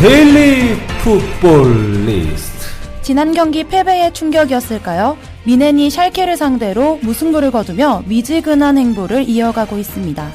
[0.00, 2.66] 데일리 풋볼 리스트
[3.02, 5.18] 지난 경기 패배의 충격이었을까요?
[5.44, 10.30] 뮌헨이 샬케를 상대로 무승부를 거두며 미지근한 행보를 이어가고 있습니다.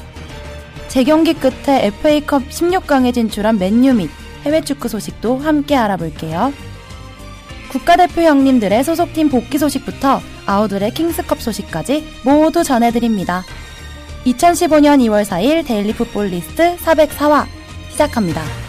[0.86, 4.08] 재경기 끝에 FA컵 16강에 진출한 맨유 및
[4.44, 6.52] 해외 축구 소식도 함께 알아볼게요.
[7.68, 13.42] 국가대표 형님들의 소속팀 복귀 소식부터 아우들의 킹스컵 소식까지 모두 전해드립니다.
[14.26, 17.46] 2015년 2월 4일 데일리 풋볼 리스트 404화
[17.90, 18.65] 시작합니다.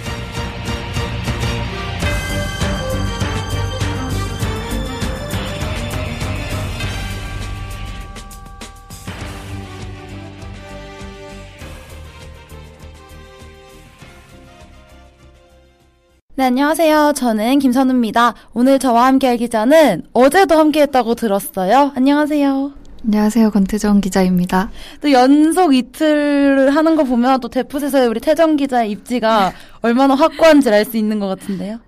[16.38, 17.14] 네, 안녕하세요.
[17.16, 18.36] 저는 김선우입니다.
[18.54, 21.92] 오늘 저와 함께 할 기자는 어제도 함께 했다고 들었어요.
[21.96, 22.74] 안녕하세요.
[23.06, 23.50] 안녕하세요.
[23.50, 24.70] 권태정 기자입니다.
[25.02, 30.86] 또 연속 이틀을 하는 거 보면 또 데프에서의 우리 태정 기자의 입지가 얼마나 확고한지 알
[30.86, 31.80] 수 있는 것 같은데요.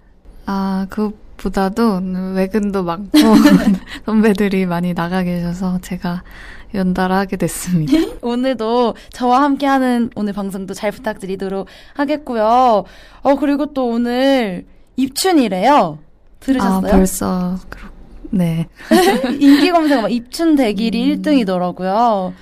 [0.47, 2.01] 아, 그 보다도
[2.35, 3.17] 외근도 많고
[4.05, 6.23] 선배들이 많이 나가 계셔서 제가
[6.73, 7.93] 연달아 하게 됐습니다.
[8.21, 12.83] 오늘도 저와 함께하는 오늘 방송도 잘 부탁드리도록 하겠고요.
[13.21, 14.65] 어 그리고 또 오늘
[14.97, 15.99] 입춘이래요.
[16.39, 16.77] 들으셨어요?
[16.77, 17.89] 아, 벌써 그렇
[18.31, 18.67] 네.
[19.39, 21.21] 인기 검색 막 입춘 대길이 음.
[21.21, 22.33] 1등이더라고요.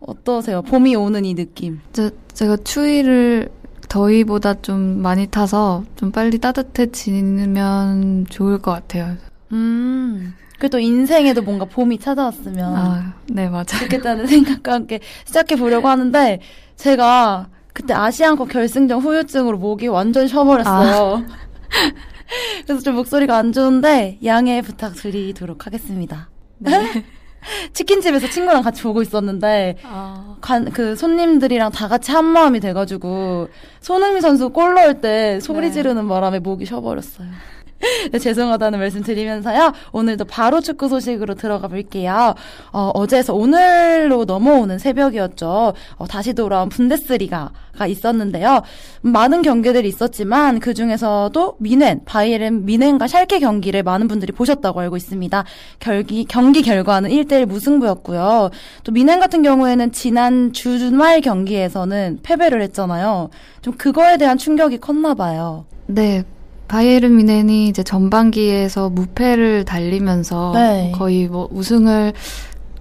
[0.00, 0.62] 어떠세요?
[0.62, 1.80] 봄이 오는 이 느낌.
[1.92, 3.50] 저, 제가 추위를
[3.96, 9.16] 더위보다 좀 많이 타서 좀 빨리 따뜻해지면 좋을 것 같아요.
[9.52, 10.34] 음.
[10.58, 12.74] 그래도 인생에도 뭔가 봄이 찾아왔으면.
[12.76, 13.64] 아, 네, 맞아요.
[13.64, 16.40] 좋겠다는 생각과 함께 시작해 보려고 하는데,
[16.76, 21.14] 제가 그때 아시안컵 결승전 후유증으로 목이 완전 쉬어버렸어요.
[21.16, 21.26] 아.
[22.66, 26.28] 그래서 좀 목소리가 안 좋은데, 양해 부탁드리도록 하겠습니다.
[26.58, 27.02] 네.
[27.72, 30.36] 치킨집에서 친구랑 같이 보고 있었는데, 아.
[30.40, 33.48] 관, 그 손님들이랑 다 같이 한 마음이 돼가지고,
[33.80, 35.72] 손흥민 선수 골 넣을 때 소리 네.
[35.72, 37.28] 지르는 바람에 목이 쉬어버렸어요.
[38.10, 39.72] 네, 죄송하다는 말씀 드리면서요.
[39.92, 42.34] 오늘도 바로 축구 소식으로 들어가 볼게요.
[42.72, 45.74] 어, 어제에서 오늘로 넘어오는 새벽이었죠.
[45.96, 48.62] 어, 다시 돌아온 분데스리가가 있었는데요.
[49.02, 55.44] 많은 경기들이 있었지만 그 중에서도 미넨, 바이에른 미넨과 샬케 경기를 많은 분들이 보셨다고 알고 있습니다.
[55.78, 58.50] 경기, 경기 결과는 1대1 무승부였고요.
[58.84, 63.28] 또 미넨 같은 경우에는 지난 주말 경기에서는 패배를 했잖아요.
[63.60, 65.66] 좀 그거에 대한 충격이 컸나 봐요.
[65.86, 66.24] 네,
[66.68, 70.92] 바이에른 미넨이 이제 전반기에서 무패를 달리면서 네.
[70.94, 72.12] 거의 뭐 우승을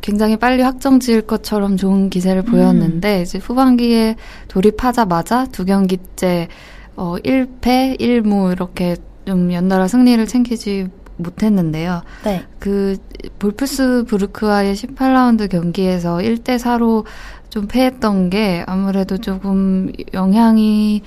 [0.02, 2.52] 굉장히 빨리 확정 지을 것처럼 좋은 기세를 음.
[2.52, 3.22] 보였는데 음.
[3.24, 4.16] 이제 후반기에
[4.48, 6.48] 돌입하자마자 두 경기째
[6.96, 12.04] 어 1패 1무 이렇게 좀 연달아 승리를 챙기지 못했는데요.
[12.24, 12.44] 네.
[12.60, 12.98] 그
[13.40, 17.06] 볼프스 부르크와의 18라운드 경기에서 1대 4로
[17.50, 21.02] 좀 패했던 게 아무래도 조금 영향이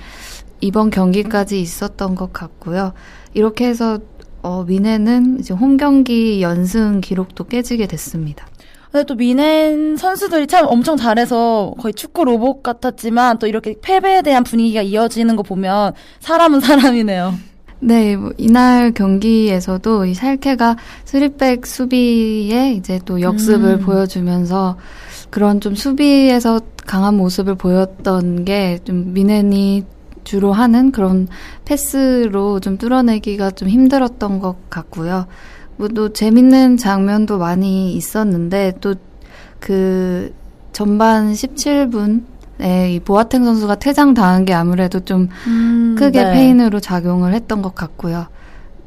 [0.61, 2.93] 이번 경기까지 있었던 것 같고요.
[3.33, 3.99] 이렇게 해서
[4.41, 8.47] 어, 미네는 이제 홈 경기 연승 기록도 깨지게 됐습니다.
[8.91, 14.43] 근데 또 미넨 선수들이 참 엄청 잘해서 거의 축구 로봇 같았지만 또 이렇게 패배에 대한
[14.43, 17.35] 분위기가 이어지는 거 보면 사람은 사람이네요.
[17.81, 23.79] 네, 뭐 이날 경기에서도 이 살케가 스리백 수비에 이제 또 역습을 음.
[23.79, 24.77] 보여주면서
[25.29, 29.85] 그런 좀 수비에서 강한 모습을 보였던 게 좀 미넨이
[30.29, 31.27] 주로 하는 그런
[31.65, 35.27] 패스로 좀 뚫어내기가 좀 힘들었던 것 같고요.
[35.77, 38.93] 뭐또 재밌는 장면도 많이 있었는데 또
[39.59, 40.33] 그
[40.71, 42.23] 전반 17분
[42.61, 46.33] 이 보아탱 선수가 퇴장당한 게 아무래도 좀 음, 크게 네.
[46.33, 48.27] 페인으로 작용을 했던 것 같고요.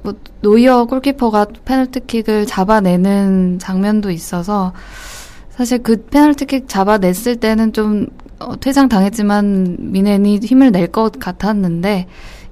[0.02, 4.72] 뭐 노이어 골키퍼가 페널티킥을 잡아내는 장면도 있어서
[5.52, 8.06] 사실 그 페널티킥 잡아냈을 때는 좀
[8.38, 12.06] 어, 퇴장 당했지만 미넨이 힘을 낼 것 같았는데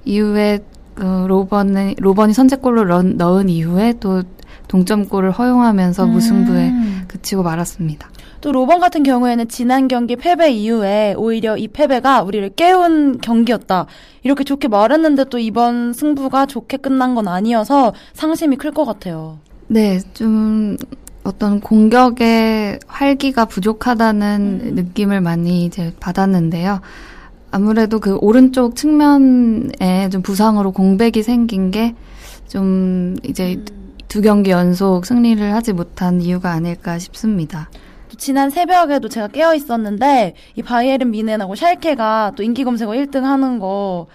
[0.05, 0.59] 이후에
[0.95, 4.23] 그 로번이 로번이 선제골로 런, 넣은 이후에 또
[4.67, 6.11] 동점골을 허용하면서 음.
[6.11, 6.73] 무승부에
[7.07, 8.09] 그치고 말았습니다.
[8.39, 13.85] 또 로번 같은 경우에는 지난 경기 패배 이후에 오히려 이 패배가 우리를 깨운 경기였다.
[14.23, 19.37] 이렇게 좋게 말했는데 또 이번 승부가 좋게 끝난 건 아니어서 상심이 클 것 같아요.
[19.67, 20.75] 네, 좀
[21.23, 24.75] 어, 어떤 공격의 활기가 부족하다는 음.
[24.75, 26.81] 느낌을 많이 이제 받았는데요.
[27.51, 31.95] 아무래도 그 오른쪽 측면에 좀 부상으로 공백이 생긴 게
[32.51, 33.65] 좀 이제 음.
[34.09, 37.69] 두 경기 연속 승리를 하지 못한 이유가 아닐까 싶습니다.
[38.09, 43.57] 또 지난 새벽에도 제가 깨어 있었는데 이 바이에른 미넨하고 샬케가 또 인기 검색어 1등 하는
[43.57, 44.07] 거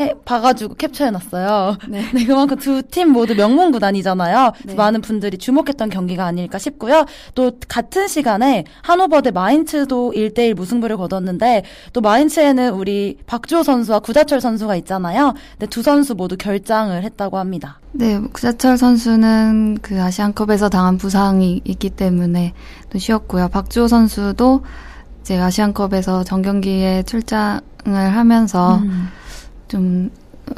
[0.00, 1.76] 해, 봐가지고 캡처해놨어요.
[1.88, 2.02] 네.
[2.14, 4.52] 네, 그만큼 두 팀 모두 명문 구단이잖아요.
[4.64, 4.74] 네.
[4.74, 7.04] 많은 분들이 주목했던 경기가 아닐까 싶고요.
[7.34, 11.62] 또 같은 시간에 하노버 대 마인츠도 1대1 무승부를 거뒀는데
[11.92, 15.34] 또 마인츠에는 우리 박주호 선수와 구자철 선수가 있잖아요.
[15.52, 17.78] 근데 두 선수 모두 결장을 했다고 합니다.
[17.92, 22.54] 네, 구자철 선수는 그 아시안컵에서 당한 부상이 있기 때문에
[22.90, 23.48] 또 쉬었고요.
[23.48, 24.62] 박주호 선수도
[25.20, 27.52] 이제 아시안컵에서 정경기에 출장을
[27.86, 29.08] 하면서 음.
[29.70, 30.10] 좀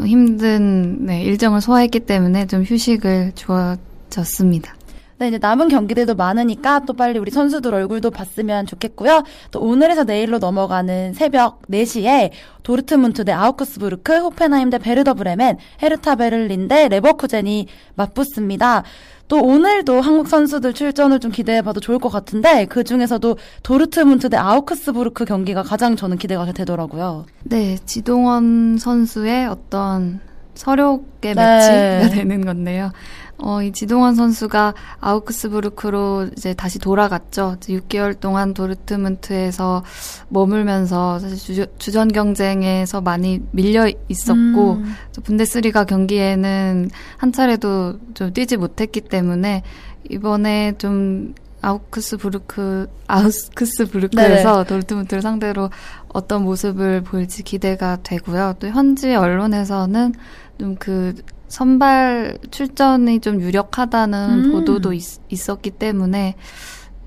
[0.05, 4.75] 힘든 네, 일정을 소화했기 때문에 좀 휴식을 주어졌습니다.
[5.19, 9.23] 네, 이제 남은 경기들도 많으니까 또 빨리 우리 선수들 얼굴도 봤으면 좋겠고요.
[9.53, 12.31] 또 오늘에서 내일로 넘어가는 새벽 4시에
[12.62, 18.82] 도르트문트 대 아우크스부르크, 호펜하임 대 베르더 브레멘, 헤르타 베를린 대 레버쿠젠이 맞붙습니다.
[19.28, 25.24] 또 오늘도 한국 선수들 출전을 좀 기대해봐도 좋을 것 같은데 그 중에서도 도르트문트 대 아우크스부르크
[25.24, 27.26] 경기가 가장 저는 기대가 되더라고요.
[27.44, 30.20] 네, 지동원 선수의 어떤
[30.54, 31.34] 서력의 네.
[31.34, 32.93] 매치가 되는 건데요.
[33.38, 37.56] 어, 이 지동원 선수가 아우크스부르크로 이제 다시 돌아갔죠.
[37.58, 39.82] 이제 6개월 동안 도르트문트에서
[40.28, 44.94] 머물면서 사실 주저, 주전 경쟁에서 많이 밀려 있었고 음.
[45.14, 49.64] 또 분데스리가 경기에는 한 차례도 좀 뛰지 못했기 때문에
[50.08, 55.70] 이번에 좀 아우크스부르크 아우크스부르크에서 도르트문트를 상대로
[56.08, 58.56] 어떤 모습을 보일지 기대가 되고요.
[58.58, 60.14] 또 현지 언론에서는
[60.62, 61.14] 좀 그
[61.53, 64.53] 선발 출전이 좀 유력하다는 음.
[64.53, 66.35] 보도도 있, 있었기 때문에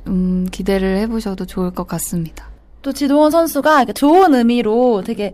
[0.06, 2.48] 음, 기대를 해보셔도 좋을 것 같습니다.
[2.84, 5.34] 또 지동원 선수가 좋은 의미로 되게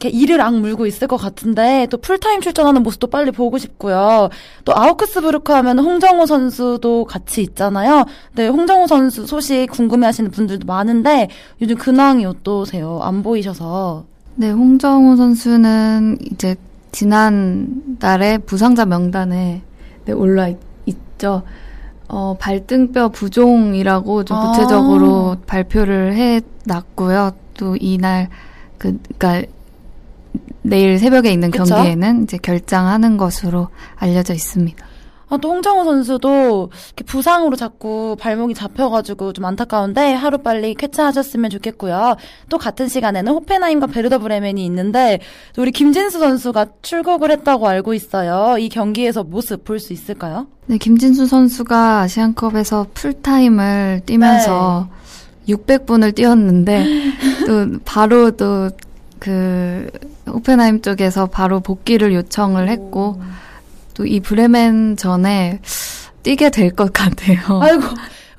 [0.00, 4.30] 이렇게 이를 악물고 있을 것 같은데 또 풀타임 출전하는 모습도 빨리 보고 싶고요.
[4.64, 8.06] 또 아우크스부르크 하면 홍정호 선수도 같이 있잖아요.
[8.34, 11.28] 네, 홍정호 선수 소식 궁금해하시는 분들도 많은데
[11.60, 12.98] 요즘 근황이 어떠세요?
[13.02, 14.06] 안 보이셔서.
[14.34, 16.56] 네, 홍정호 선수는 이제
[16.92, 19.62] 지난달에 부상자 명단에
[20.04, 21.42] 네, 올라 있, 있죠.
[22.08, 24.50] 어, 발등뼈 부종이라고 좀 아.
[24.50, 27.32] 구체적으로 발표를 해 놨고요.
[27.54, 28.28] 또 이날
[28.78, 29.48] 그 그러니까
[30.62, 31.64] 내일 새벽에 있는 그쵸?
[31.64, 34.84] 경기에는 이제 결장하는 것으로 알려져 있습니다.
[35.30, 36.70] 아, 또 홍정호 선수도
[37.06, 42.16] 부상으로 자꾸 발목이 잡혀가지고 좀 안타까운데 하루빨리 쾌차하셨으면 좋겠고요.
[42.48, 45.20] 또 같은 시간에는 호펜하임과 베르더 브레멘이 있는데
[45.54, 48.58] 또 우리 김진수 선수가 출국을 했다고 알고 있어요.
[48.58, 50.46] 이 경기에서 모습 볼 수 있을까요?
[50.66, 54.88] 네, 김진수 선수가 아시안컵에서 풀타임을 뛰면서
[55.46, 55.54] 네.
[55.54, 56.84] 600분을 뛰었는데
[57.46, 59.90] 또 바로 또그
[60.28, 63.20] 호펜하임 쪽에서 바로 복귀를 요청을 했고
[63.94, 65.60] 또 이 브레멘 전에
[66.22, 67.38] 뛰게 될 것 같아요.
[67.62, 67.82] 아이고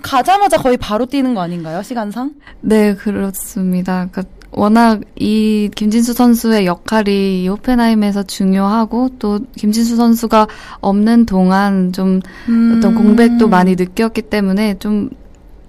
[0.01, 1.83] 가자마자 거의 바로 뛰는 거 아닌가요?
[1.83, 2.33] 시간상?
[2.61, 4.07] 네, 그렇습니다.
[4.11, 10.47] 그러니까 워낙 이 김진수 선수의 역할이 이 호펜하임에서 중요하고 또 김진수 선수가
[10.81, 12.19] 없는 동안 좀
[12.49, 12.75] 음.
[12.77, 15.09] 어떤 공백도 많이 느꼈기 때문에 좀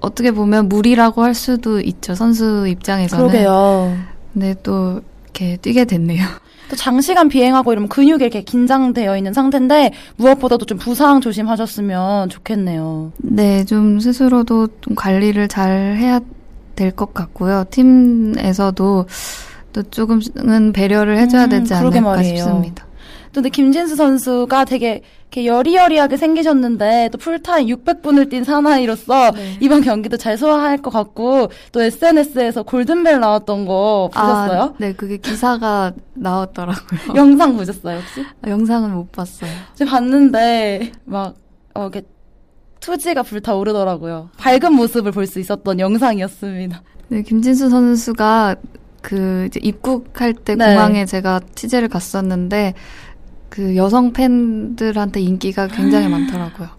[0.00, 2.14] 어떻게 보면 무리라고 할 수도 있죠.
[2.16, 3.28] 선수 입장에서는.
[3.28, 3.96] 그러게요.
[4.32, 6.26] 근데 또 이렇게 뛰게 됐네요.
[6.72, 13.12] 또 장시간 비행하고 이러면 근육이 이렇게 긴장되어 있는 상태인데 무엇보다도 좀 부상 조심하셨으면 좋겠네요.
[13.18, 16.18] 네, 좀 스스로도 좀 관리를 잘 해야
[16.74, 17.66] 될 것 같고요.
[17.70, 19.04] 팀에서도
[19.74, 22.22] 또 조금은 배려를 해줘야 음, 되지 그러게 않을까.
[22.22, 22.86] 싶습니다.
[23.32, 29.56] 또 근데 김진수 선수가 되게 이렇게 여리여리하게 생기셨는데 또 풀타임 600분을 뛴 사나이로서 네.
[29.60, 34.60] 이번 경기도 잘 소화할 것 같고 또 SNS에서 골든벨 나왔던 거 보셨어요?
[34.62, 37.00] 아, 네, 그게 기사가 나왔더라고요.
[37.16, 38.20] 영상 보셨어요 혹시?
[38.42, 39.50] 아, 영상은 못 봤어요.
[39.74, 41.34] 제가 봤는데 막
[41.74, 42.02] 어, 이렇게
[42.80, 44.28] 투지가 불타오르더라고요.
[44.36, 46.82] 밝은 모습을 볼 수 있었던 영상이었습니다.
[47.08, 48.56] 네, 김진수 선수가
[49.00, 50.66] 그 이제 입국할 때 네.
[50.66, 52.74] 공항에 제가 취재를 갔었는데
[53.52, 56.70] 그 여성 팬들한테 인기가 굉장히 많더라고요.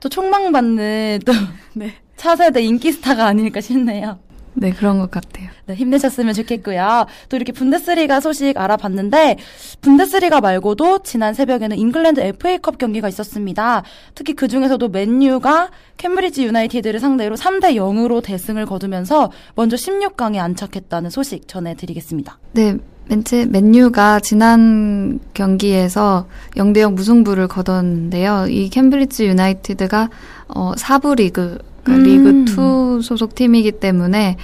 [0.00, 1.32] 또 총망받는 또
[1.72, 1.94] 네.
[2.16, 4.18] 차세대 인기 스타가 아닐까 싶네요.
[4.52, 5.48] 네, 그런 것 같아요.
[5.64, 7.06] 네, 힘내셨으면 좋겠고요.
[7.30, 9.38] 또 이렇게 분데스리가 소식 알아봤는데
[9.80, 13.82] 분데스리가 말고도 지난 새벽에는 잉글랜드 FA컵 경기가 있었습니다.
[14.14, 21.48] 특히 그 중에서도 맨유가 캠브리지 유나이티드를 상대로 3대 0으로 대승을 거두면서 먼저 16강에 안착했다는 소식
[21.48, 22.38] 전해드리겠습니다.
[22.52, 22.76] 네,
[23.08, 28.46] 맨체 맨유가 지난 경기에서 0대0 무승부를 거뒀는데요.
[28.48, 30.08] 이 캠브리지 유나이티드가
[30.48, 32.44] 어 4부 리그 그러니까 음.
[32.44, 34.36] 리그 2 소속 팀이기 때문에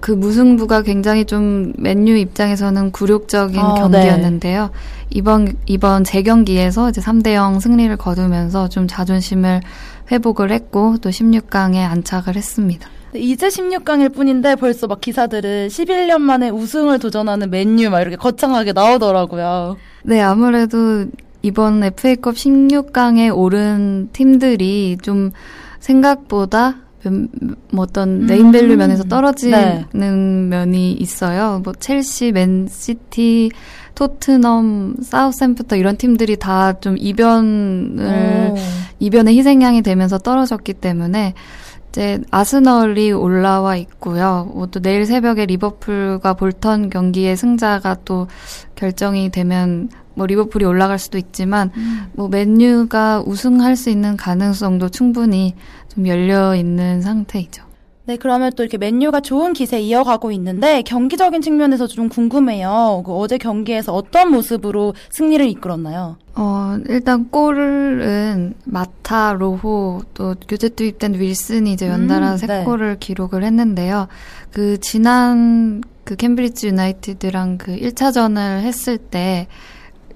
[0.00, 4.70] 그 무승부가 굉장히 좀 맨유 입장에서는 굴욕적인 아, 경기였는데요.
[5.10, 9.60] 이번 이번 재경기에서 이제 3대 0 승리를 거두면서 좀 자존심을
[10.10, 12.88] 회복을 했고 또 16강에 안착을 했습니다.
[13.14, 19.76] 이제 16강일 뿐인데 벌써 막 기사들은 11년 만에 우승을 도전하는 맨유 막 이렇게 거창하게 나오더라고요.
[20.04, 21.06] 네, 아무래도
[21.42, 25.30] 이번 FA컵 16강에 오른 팀들이 좀
[25.80, 27.12] 생각보다 몇-
[27.72, 28.78] 뭐 어떤 네임밸류 음.
[28.78, 30.06] 면에서 떨어지는 네.
[30.06, 31.60] 면이 있어요.
[31.64, 33.50] 뭐 첼시, 맨시티,
[33.94, 38.54] 토트넘, 사우샘프턴 이런 팀들이 다 좀 이변을 오.
[39.00, 41.34] 이변의 희생양이 되면서 떨어졌기 때문에
[41.92, 44.50] 이제 아스널이 올라와 있고요.
[44.54, 48.28] 뭐 또 내일 새벽에 리버풀과 볼턴 경기의 승자가 또
[48.76, 51.70] 결정이 되면 뭐 리버풀이 올라갈 수도 있지만
[52.14, 55.54] 뭐 맨유가 우승할 수 있는 가능성도 충분히
[55.88, 57.62] 좀 열려 있는 상태이죠.
[58.04, 63.04] 네, 그러면 또 이렇게 맨유가 좋은 기세 이어가고 있는데 경기적인 측면에서 좀 궁금해요.
[63.06, 66.16] 그 어제 경기에서 어떤 모습으로 승리를 이끌었나요?
[66.34, 72.64] 어, 일단 골은 마타, 로호, 또 교체 투입된 윌슨이 이제 연달아 음, 세 네.
[72.64, 74.08] 골을 기록을 했는데요.
[74.50, 79.46] 그 지난 그 캠브리지 유나이티드랑 그 1차전을 했을 때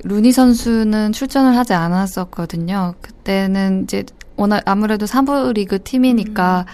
[0.03, 2.95] 루니 선수는 출전을 하지 않았었거든요.
[3.01, 4.05] 그때는 이제
[4.37, 6.67] 워낙 아무래도 사부 리그 팀이니까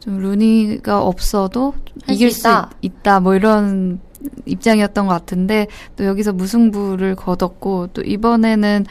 [0.00, 1.74] 좀 루니가 없어도
[2.08, 2.70] 이길 수 있다.
[2.82, 4.00] 있- 있다 뭐 이런
[4.46, 5.66] 입장이었던 것 같은데
[5.96, 8.86] 또 여기서 무승부를 거뒀고 또 이번에는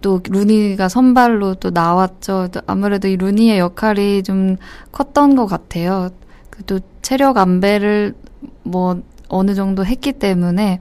[0.00, 2.48] 또 루니가 선발로 또 나왔죠.
[2.52, 4.56] 또 아무래도 이 루니의 역할이 좀
[4.92, 6.08] 컸던 것 같아요.
[6.48, 8.14] 그또 체력 안배를
[8.62, 10.80] 뭐 어느 정도 했기 때문에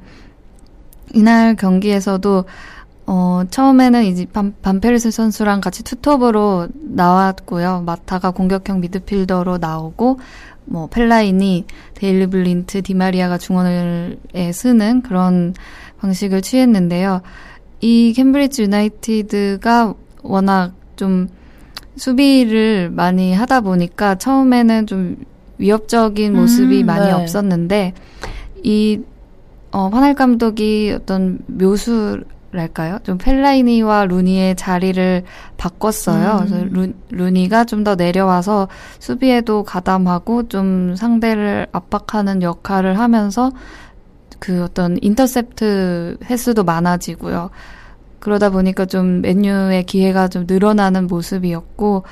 [1.13, 2.45] 이날 경기에서도
[3.11, 7.81] 어 처음에는 이제 반, 반페르시 선수랑 같이 투톱으로 나왔고요.
[7.83, 10.19] 마타가 공격형 미드필더로 나오고
[10.65, 15.55] 뭐 펠라이니 데일리 블린트, 디마리아가 중원을 에 쓰는 그런
[15.97, 17.21] 방식을 취했는데요.
[17.81, 21.29] 이 캠브리지 유나이티드가 워낙 좀
[21.95, 25.15] 수비를 많이 하다 보니까 처음에는 좀
[25.57, 27.11] 위협적인 모습이 음, 많이 네.
[27.11, 27.93] 없었는데
[28.61, 29.01] 이
[29.71, 32.99] 어, 판할 감독이 어떤 묘수 랄까요?
[33.03, 35.23] 좀 펠라이니와 루니의 자리를
[35.57, 36.31] 바꿨어요.
[36.31, 36.47] 음.
[36.47, 38.67] 그래서 루, 루니가 좀 더 내려와서
[38.99, 43.51] 수비에도 가담하고 좀 상대를 압박하는 역할을 하면서
[44.39, 47.51] 그 어떤 인터셉트 횟수도 많아지고요.
[48.19, 52.03] 그러다 보니까 좀 맨유의 기회가 좀 늘어나는 모습이었고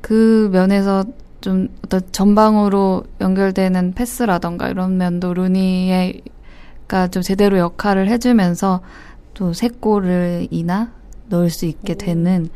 [0.00, 1.04] 그 면에서
[1.40, 8.80] 좀 어떤 전방으로 연결되는 패스라던가 이런 면도 루니가 좀 제대로 역할을 해주면서
[9.36, 10.92] 또세 골을 이나
[11.28, 12.48] 넣을 수 있게 되는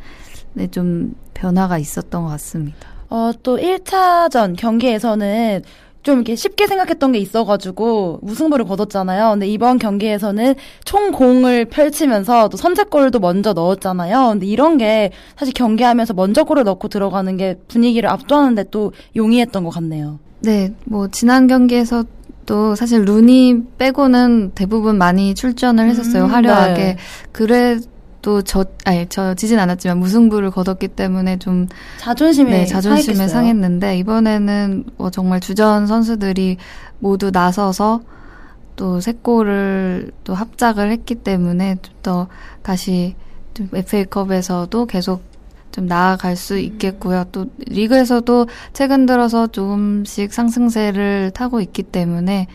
[0.54, 2.88] 네, 좀 변화가 있었던 것 같습니다.
[3.10, 5.62] 어, 또 1차전 경기에서는
[6.02, 9.32] 좀 이렇게 쉽게 생각했던 게 있어가지고 무승부를 거뒀잖아요.
[9.32, 14.30] 근데 이번 경기에서는 총 공을 펼치면서 또 선제골도 먼저 넣었잖아요.
[14.30, 19.70] 근데 이런 게 사실 경기하면서 먼저 골을 넣고 들어가는 게 분위기를 압도하는데 또 용이했던 것
[19.70, 20.18] 같네요.
[20.40, 22.04] 네, 뭐 지난 경기에서
[22.50, 26.24] 또 사실 루니 빼고는 대부분 많이 출전을 했었어요.
[26.24, 26.74] 음, 화려하게.
[26.82, 26.96] 네.
[27.30, 33.28] 그래도 저 아니 저 지진 않았지만 무승부를 거뒀기 때문에 좀 자존심이 네, 자존심에 상했겠어요.
[33.28, 36.56] 상했는데 이번에는 뭐 정말 주전 선수들이
[36.98, 38.00] 모두 나서서
[38.74, 42.26] 또 세 골을 또 합작을 했기 때문에 좀 더
[42.62, 43.14] 다시
[43.54, 45.22] 좀 FA컵에서도 계속
[45.72, 47.24] 좀 나아갈 수 있겠고요.
[47.32, 52.46] 또 리그에서도 최근 들어서 조금씩 상승세를 타고 있기 때문에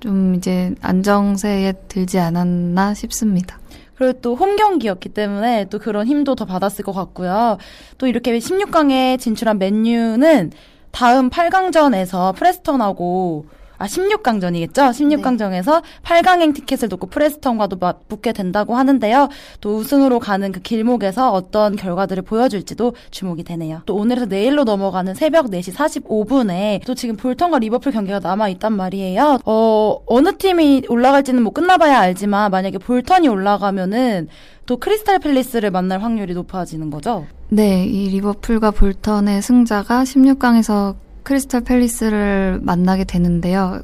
[0.00, 3.58] 좀 이제 안정세에 들지 않았나 싶습니다.
[3.96, 7.58] 그리고 또 홈 경기였기 때문에 또 그런 힘도 더 받았을 것 같고요.
[7.98, 10.52] 또 이렇게 16강에 진출한 맨유는
[10.92, 13.46] 다음 8강전에서 프레스턴하고
[13.78, 14.90] 아 16강전이겠죠?
[14.90, 19.28] 16강전에서 8강행 티켓을 놓고 프레스턴과도 맞붙게 된다고 하는데요.
[19.60, 23.82] 또 우승으로 가는 그 길목에서 어떤 결과들을 보여줄지도 주목이 되네요.
[23.86, 29.38] 또 오늘에서 내일로 넘어가는 새벽 4시 45분에 또 지금 볼턴과 리버풀 경기가 남아 있단 말이에요.
[29.44, 34.28] 어 어느 팀이 올라갈지는 뭐 끝나봐야 알지만 만약에 볼턴이 올라가면은
[34.66, 37.26] 또 크리스탈 팰리스를 만날 확률이 높아지는 거죠.
[37.48, 40.94] 네, 이 리버풀과 볼턴의 승자가 16강에서
[41.28, 43.82] 크리스탈 팰리스를 만나게 되는데요.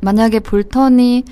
[0.00, 1.24] 만약에 볼턴이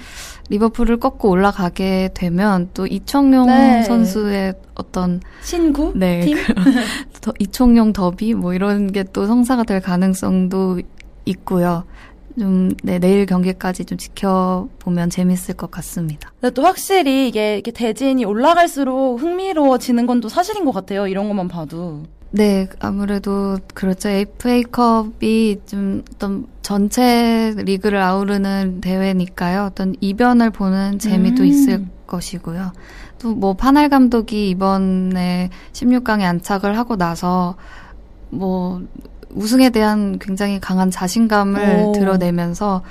[0.50, 3.84] 리버풀을 꺾고 올라가게 되면 또 이청용 네.
[3.84, 6.36] 선수의 어떤 신구 네, 팀
[7.22, 10.80] 더- 이청용 더비 뭐 이런 게 또 성사가 될 가능성도
[11.26, 11.84] 있고요.
[12.38, 16.32] 좀 네, 내일 경기까지 좀 지켜보면 재밌을 것 같습니다.
[16.40, 21.06] 근데 또 확실히 이게, 이게 대진이 올라갈수록 흥미로워지는 건 또 사실인 것 같아요.
[21.06, 22.02] 이런 것만 봐도.
[22.30, 24.08] 네, 아무래도 그렇죠.
[24.08, 29.64] FA컵이 좀 어떤 전체 리그를 아우르는 대회니까요.
[29.64, 31.46] 어떤 이변을 보는 재미도 음.
[31.46, 32.72] 있을 것이고요.
[33.18, 37.56] 또 뭐 파날 감독이 이번에 16강에 안착을 하고 나서
[38.30, 38.82] 뭐
[39.30, 41.92] 우승에 대한 굉장히 강한 자신감을 오.
[41.92, 42.82] 드러내면서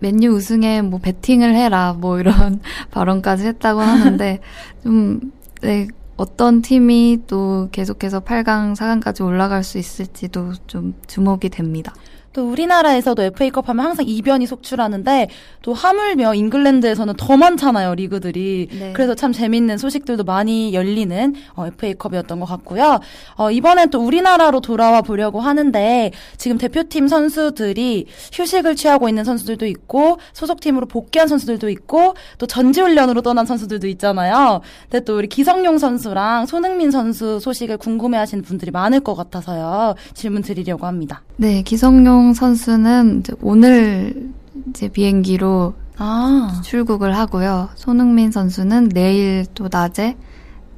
[0.00, 4.40] 맨유 우승에 뭐 베팅을 해라 뭐 이런 발언까지 했다고 하는데
[4.82, 11.92] 좀 네, 어떤 팀이 또 계속해서 8강, 4강까지 올라갈 수 있을지도 좀 주목이 됩니다.
[12.34, 15.28] 또 우리나라에서도 FA컵 하면 항상 이변이 속출하는데
[15.62, 18.92] 또 하물며 잉글랜드에서는 더 많잖아요 리그들이 네.
[18.92, 22.98] 그래서 참 재밌는 소식들도 많이 열리는 어, FA컵이었던 것 같고요
[23.36, 30.18] 어, 이번엔 또 우리나라로 돌아와 보려고 하는데 지금 대표팀 선수들이 휴식을 취하고 있는 선수들도 있고
[30.32, 34.60] 소속팀으로 복귀한 선수들도 있고 또 전지훈련으로 떠난 선수들도 있잖아요
[34.90, 40.86] 근데 또 우리 기성용 선수랑 손흥민 선수 소식을 궁금해하시는 분들이 많을 것 같아서요 질문 드리려고
[40.86, 41.22] 합니다.
[41.36, 44.30] 네, 기성용 선수는 이제 오늘
[44.68, 46.60] 이제 비행기로 아.
[46.64, 47.70] 출국을 하고요.
[47.74, 50.16] 손흥민 선수는 내일 또 낮에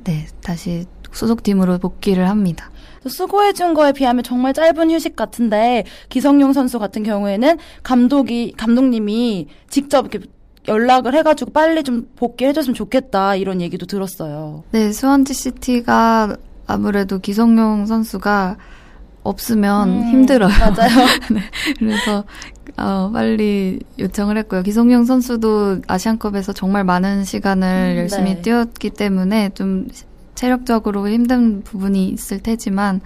[0.04, 2.70] 네, 다시 소속팀으로 복귀를 합니다.
[3.02, 10.12] 또 수고해준 거에 비하면 정말 짧은 휴식 같은데 기성용 선수 같은 경우에는 감독이 감독님이 직접
[10.12, 10.26] 이렇게
[10.68, 14.64] 연락을 해가지고 빨리 좀 복귀해줬으면 좋겠다 이런 얘기도 들었어요.
[14.72, 16.36] 네, 스완지 시티가
[16.66, 18.56] 아무래도 기성용 선수가
[19.28, 20.50] 없으면 음, 힘들어요.
[20.58, 21.06] 맞아요.
[21.78, 22.24] 그래서
[22.76, 24.62] 어, 빨리 요청을 했고요.
[24.62, 28.42] 기성용 선수도 아시안컵에서 정말 많은 시간을 음, 열심히 네.
[28.42, 29.88] 뛰었기 때문에 좀
[30.34, 33.00] 체력적으로 힘든 부분이 있을 테지만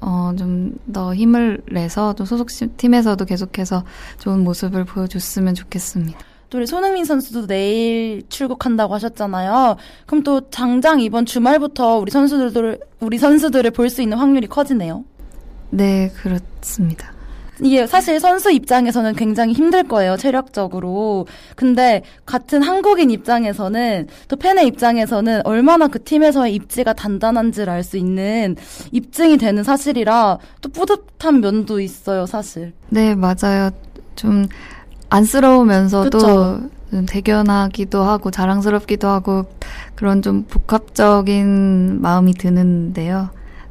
[0.00, 3.84] 어, 좀 더 힘을 내서 또 소속 팀에서도 계속해서
[4.18, 6.18] 좋은 모습을 보여줬으면 좋겠습니다.
[6.48, 9.76] 또 우리 손흥민 선수도 내일 출국한다고 하셨잖아요.
[10.06, 15.04] 그럼 또 당장 이번 주말부터 우리 선수들을 우리 선수들을 볼 수 있는 확률이 커지네요.
[15.70, 17.12] 네, 그렇습니다.
[17.62, 21.26] 이게 사실 선수 입장에서는 굉장히 힘들 거예요, 체력적으로.
[21.56, 28.56] 근데 같은 한국인 입장에서는 또 팬의 입장에서는 얼마나 그 팀에서의 입지가 단단한지를 알 수 있는
[28.92, 32.72] 입증이 되는 사실이라 또 뿌듯한 면도 있어요, 사실.
[32.88, 33.70] 네, 맞아요.
[34.16, 34.46] 좀
[35.10, 36.60] 안쓰러우면서도 그쵸.
[36.90, 39.44] 좀 대견하기도 하고 자랑스럽기도 하고
[39.94, 43.30] 그런 좀 복합적인 마음이 드는데요.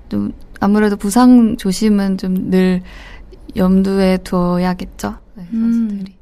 [0.09, 2.81] 좀 아무래도 부상 조심은 좀 늘
[3.55, 5.17] 염두에 두어야겠죠.
[5.35, 6.15] 네, 선수들이.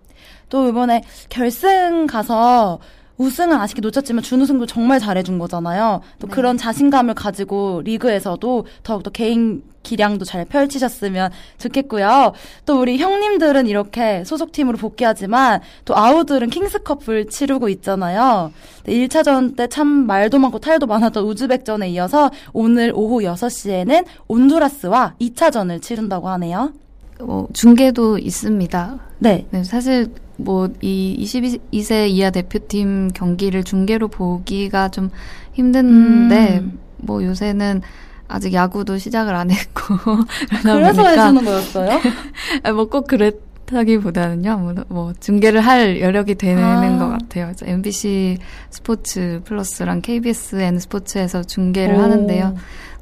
[0.49, 2.79] 또 이번에 결승 가서
[3.17, 6.01] 우승은 아쉽게 놓쳤지만 준우승도 정말 잘해준 거잖아요.
[6.19, 12.33] 또 그런 자신감을 가지고 리그에서도 더욱더 개인 기량도 잘 펼치셨으면 좋겠고요.
[12.65, 18.51] 또 우리 형님들은 이렇게 소속팀으로 복귀하지만 또 아우들은 킹스컵을 치르고 있잖아요.
[18.85, 26.29] 1차전 때 참 말도 많고 탈도 많았던 우즈벡전에 이어서 오늘 오후 6시에는 온두라스와 2차전을 치른다고
[26.29, 26.73] 하네요.
[27.19, 28.99] 어, 중계도 있습니다.
[29.19, 29.45] 네.
[29.51, 35.09] 네, 사실 뭐 이 22세 이하 대표팀 경기를 중계로 보기가 좀
[35.53, 36.79] 힘든데 음.
[36.97, 37.81] 뭐 요새는
[38.27, 39.95] 아직 야구도 시작을 안 했고
[40.61, 41.99] 그래서 보니까 해주는 거였어요?
[42.75, 44.57] 뭐 꼭 그랬다기보다는요.
[44.57, 46.97] 뭐, 뭐 중계를 할 여력이 되는 아.
[46.99, 47.51] 것 같아요.
[47.63, 48.37] MBC
[48.69, 51.99] 스포츠 플러스랑 KBSN 스포츠에서 중계를 오.
[52.01, 52.55] 하는데요.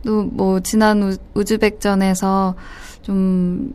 [0.06, 2.56] 또 뭐 지난 우, 우즈벡전에서
[3.01, 3.73] 좀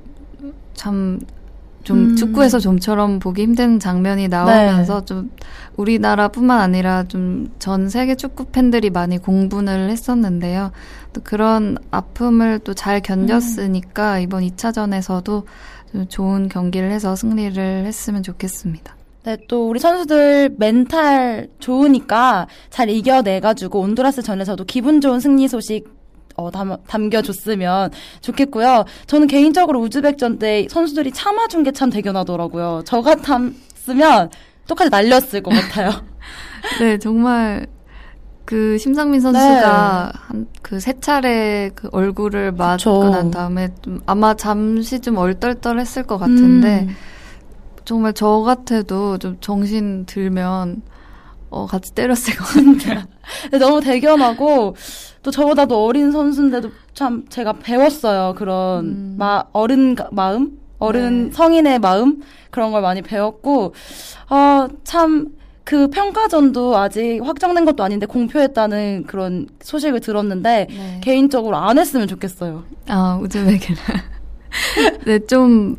[0.81, 2.17] 참좀 음.
[2.17, 5.31] 축구에서 좀처럼 보기 힘든 장면이 나오면서 좀
[5.77, 10.73] 우리나라뿐만 아니라 좀 전 세계 축구 팬들이 많이 공분을 했었는데요.
[11.13, 15.45] 또 그런 아픔을 또 잘 견뎠으니까 이번 2차전에서도
[15.93, 18.97] 좀 좋은 경기를 해서 승리를 했으면 좋겠습니다.
[19.25, 26.00] 네, 또 우리 선수들 멘탈 좋으니까 잘 이겨내가지고 온두라스 전에서도 기분 좋은 승리 소식
[26.41, 28.85] 어, 담, 담겨줬으면 좋겠고요.
[29.07, 32.83] 저는 개인적으로 우즈벡전 때 선수들이 참아준 게 참 대견하더라고요.
[32.85, 34.31] 저 같았으면
[34.67, 35.91] 똑같이 날렸을 것 같아요.
[36.81, 37.67] 네, 정말
[38.45, 43.11] 그 심상민 선수가 한그 세 차례 그 얼굴을 맞고 그쵸.
[43.11, 46.97] 난 다음에 좀 아마 잠시 좀 얼떨떨했을 것 같은데 음.
[47.85, 50.83] 정말 저 같아도 좀 정신 들면
[51.51, 53.05] 어 같이 때렸을 것 같아요.
[53.59, 54.77] 너무 대견하고
[55.23, 58.35] 또 저보다도 어린 선수인데도 참 제가 배웠어요.
[58.37, 59.15] 그런 음.
[59.19, 61.33] 마 어른 가- 마음, 어른 네.
[61.33, 63.75] 성인의 마음 그런 걸 많이 배웠고
[64.31, 65.27] 어 참
[65.63, 71.01] 그 평가전도 아직 확정된 것도 아닌데 공표했다는 그런 소식을 들었는데 네.
[71.01, 72.65] 개인적으로 안 했으면 좋겠어요.
[72.89, 73.77] 아 우즈벡이라.
[75.07, 75.77] 네, 좀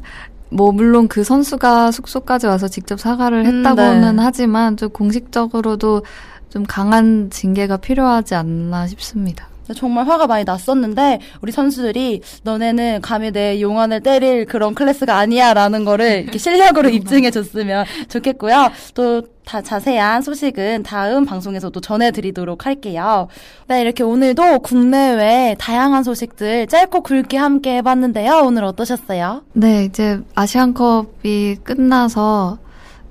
[0.52, 4.22] 뭐 물론 그 선수가 숙소까지 와서 직접 사과를 음, 했다고는 네.
[4.22, 6.04] 하지만 좀 공식적으로도
[6.50, 9.48] 좀 강한 징계가 필요하지 않나 싶습니다.
[9.74, 16.24] 정말 화가 많이 났었는데 우리 선수들이 너네는 감히 내 용안을 때릴 그런 클래스가 아니야라는 거를
[16.24, 18.70] 이렇게 실력으로 입증해 줬으면 좋겠고요.
[18.94, 23.28] 또 다 자세한 소식은 다음 방송에서도 전해드리도록 할게요.
[23.68, 28.44] 네, 이렇게 오늘도 국내외 다양한 소식들 짧고 굵게 함께 해봤는데요.
[28.46, 29.44] 오늘 어떠셨어요?
[29.52, 32.60] 네, 이제 아시안컵이 끝나서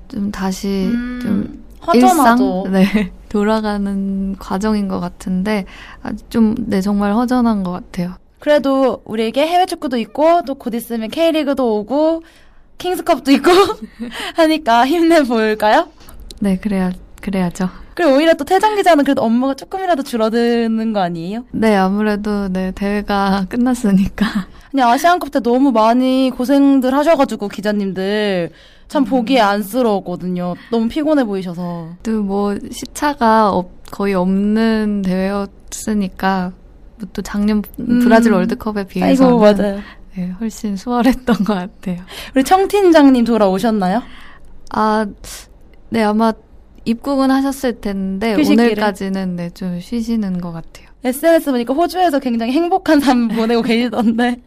[0.07, 2.63] 좀 다시 음, 좀 허전하죠.
[2.63, 5.65] 일상 네, 돌아가는 과정인 것 같은데
[6.01, 8.15] 아주 좀 네, 정말 허전한 것 같아요.
[8.39, 12.23] 그래도 우리에게 해외 축구도 있고 또 곧 있으면 K리그도 오고
[12.79, 13.51] 킹스컵도 있고
[14.37, 15.87] 하니까 힘내볼까요?
[16.41, 17.69] 네, 그래야 그래야죠.
[17.93, 21.45] 그리고 오히려 또 태장 기자는 그래도 업무가 조금이라도 줄어드는 거 아니에요?
[21.51, 24.25] 네, 아무래도 네, 대회가 끝났으니까.
[24.71, 28.51] 그냥 아시안컵 때 너무 많이 고생들 하셔가지고 기자님들
[28.87, 30.55] 참 보기에 안쓰러웠거든요.
[30.71, 31.89] 너무 피곤해 보이셔서.
[32.03, 36.53] 또 뭐 시차가 없- 거의 없는 대회였으니까
[36.97, 37.61] 뭐또 작년
[38.01, 38.37] 브라질 음.
[38.37, 39.79] 월드컵에 비해서 아이고 맞아요.
[40.15, 41.97] 네, 훨씬 수월했던 것 같아요.
[42.35, 44.01] 우리 청 팀장님 돌아오셨나요?
[44.71, 45.05] 아,
[45.91, 46.31] 네 아마
[46.85, 48.63] 입국은 하셨을 텐데 휴식기를?
[48.63, 50.87] 오늘까지는 네, 좀 쉬시는 것 같아요.
[51.03, 54.37] SNS 보니까 호주에서 굉장히 행복한 삶 보내고 계시던데.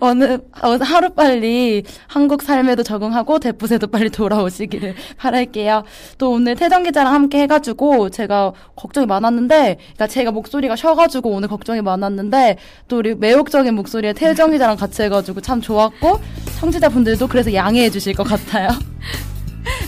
[0.00, 5.84] 어느, 어, 하루 빨리 한국 삶에도 적응하고 대푸세도 빨리 돌아오시기를 바랄게요.
[6.18, 11.80] 또 오늘 태정 기자랑 함께 해가지고 제가 걱정이 많았는데, 그러니까 제가 목소리가 쉬어가지고 오늘 걱정이
[11.80, 16.20] 많았는데, 또 우리 매혹적인 목소리에 태정 기자랑 같이 해가지고 참 좋았고,
[16.60, 18.68] 청취자분들도 그래서 양해해 주실 것 같아요.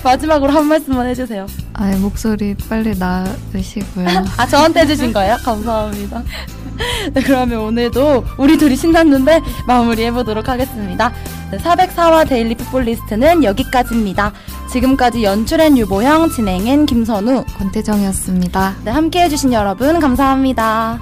[0.06, 1.46] 마지막으로 한 말씀만 해주세요.
[1.74, 4.06] 아, 목소리 빨리 나으시고요.
[4.36, 5.36] 아, 저한테 해주신 거예요?
[5.44, 6.22] 감사합니다.
[7.12, 11.12] 네, 그러면 오늘도 우리 둘이 신났는데 마무리해보도록 하겠습니다.
[11.50, 14.32] 네, 404화 데일리 풋볼 리스트는 여기까지입니다.
[14.70, 17.44] 지금까지 연출엔 유보형, 진행엔 김선우.
[17.58, 18.76] 권태정이었습니다.
[18.84, 21.00] 네, 함께 해주신 여러분 감사합니다.